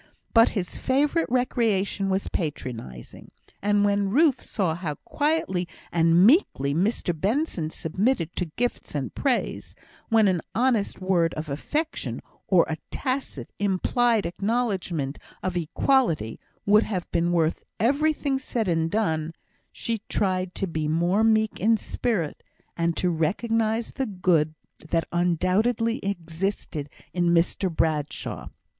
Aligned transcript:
But 0.33 0.49
his 0.57 0.79
favourite 0.79 1.29
recreation 1.31 2.09
was 2.09 2.27
patronising; 2.29 3.29
and 3.61 3.85
when 3.85 4.09
Ruth 4.09 4.41
saw 4.41 4.73
how 4.73 4.95
quietly 5.05 5.67
and 5.91 6.25
meekly 6.25 6.73
Mr 6.73 7.13
Benson 7.15 7.69
submitted 7.69 8.35
to 8.37 8.45
gifts 8.45 8.95
and 8.95 9.13
praise, 9.13 9.75
when 10.09 10.27
an 10.27 10.41
honest 10.55 10.99
word 11.01 11.35
of 11.35 11.49
affection, 11.49 12.19
or 12.47 12.65
a 12.67 12.77
tacit, 12.89 13.51
implied 13.59 14.25
acknowledgment 14.25 15.19
of 15.43 15.55
equality, 15.55 16.39
would 16.65 16.81
have 16.81 17.05
been 17.11 17.31
worth 17.31 17.63
everything 17.79 18.39
said 18.39 18.67
and 18.67 18.89
done, 18.89 19.33
she 19.71 20.01
tried 20.09 20.55
to 20.55 20.65
be 20.65 20.87
more 20.87 21.23
meek 21.23 21.59
in 21.59 21.77
spirit, 21.77 22.41
and 22.75 22.97
to 22.97 23.11
recognise 23.11 23.91
the 23.91 24.07
good 24.07 24.55
that 24.79 25.07
undoubtedly 25.11 25.99
existed 26.03 26.89
in 27.13 27.27
Mr 27.29 27.69
Bradshaw. 27.71 28.49